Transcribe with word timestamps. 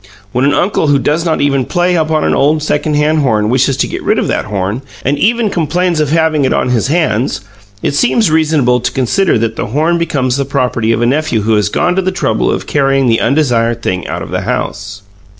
When 0.31 0.45
an 0.45 0.53
uncle 0.55 0.87
who 0.87 0.97
does 0.97 1.25
not 1.25 1.41
even 1.41 1.63
play 1.63 1.93
upon 1.93 2.23
an 2.23 2.33
old 2.33 2.63
second 2.63 2.95
hand 2.95 3.19
horn 3.19 3.49
wishes 3.51 3.77
to 3.77 3.87
get 3.87 4.01
rid 4.01 4.17
of 4.17 4.27
that 4.29 4.45
horn, 4.45 4.81
and 5.05 5.15
even 5.19 5.51
complains 5.51 5.99
of 5.99 6.09
having 6.09 6.43
it 6.43 6.51
on 6.51 6.69
his 6.69 6.87
hands, 6.87 7.41
it 7.83 7.93
seems 7.93 8.31
reasonable 8.31 8.79
to 8.79 8.91
consider 8.91 9.37
that 9.37 9.57
the 9.57 9.67
horn 9.67 9.99
becomes 9.99 10.37
the 10.37 10.43
property 10.45 10.91
of 10.91 11.03
a 11.03 11.05
nephew 11.05 11.41
who 11.41 11.53
has 11.53 11.69
gone 11.69 11.95
to 11.97 12.01
the 12.01 12.11
trouble 12.11 12.51
of 12.51 12.65
carrying 12.65 13.05
the 13.05 13.21
undesired 13.21 13.83
thing 13.83 14.07
out 14.07 14.23
of 14.23 14.31
the 14.31 14.41
house. 14.41 15.03